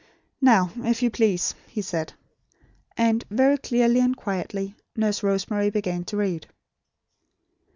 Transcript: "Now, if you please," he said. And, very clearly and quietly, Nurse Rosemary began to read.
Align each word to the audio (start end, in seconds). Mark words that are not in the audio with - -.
"Now, 0.41 0.71
if 0.77 1.03
you 1.03 1.11
please," 1.11 1.53
he 1.67 1.83
said. 1.83 2.13
And, 2.97 3.23
very 3.29 3.59
clearly 3.59 3.99
and 3.99 4.17
quietly, 4.17 4.73
Nurse 4.95 5.21
Rosemary 5.21 5.69
began 5.69 6.05
to 6.05 6.17
read. 6.17 6.47